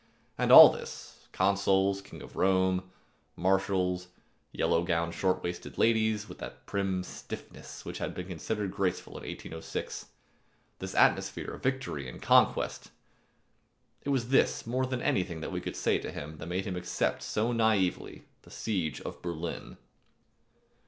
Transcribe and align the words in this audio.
And 0.35 0.51
all 0.51 0.69
this 0.69 1.27
consoles, 1.31 2.01
King 2.01 2.23
of 2.23 2.35
Rome, 2.35 2.89
marshals, 3.35 4.07
yellow 4.51 4.81
gowned, 4.83 5.13
short 5.13 5.43
waisted 5.43 5.77
ladies, 5.77 6.27
with 6.27 6.39
that 6.39 6.65
prim 6.65 7.03
stiffness 7.03 7.85
which 7.85 7.99
was 7.99 8.11
considered 8.11 8.71
graceful 8.71 9.11
in 9.17 9.27
1806, 9.27 10.07
this 10.79 10.95
atmosphere 10.95 11.51
of 11.51 11.61
victory 11.61 12.09
and 12.09 12.19
conquest 12.19 12.89
it 14.01 14.09
was 14.09 14.29
this 14.29 14.65
more 14.65 14.87
than 14.87 15.03
anything 15.03 15.39
we 15.51 15.61
could 15.61 15.75
say 15.75 15.99
to 15.99 16.11
him 16.11 16.39
that 16.39 16.47
made 16.47 16.65
him 16.65 16.75
accept 16.75 17.21
so 17.21 17.53
naïvely 17.53 18.23
the 18.41 18.49
siege 18.49 19.01
of 19.01 19.21
Berlin. 19.21 19.77